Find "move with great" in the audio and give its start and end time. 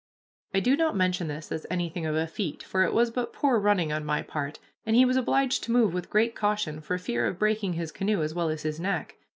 5.71-6.33